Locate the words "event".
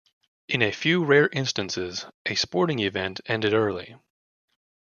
2.79-3.21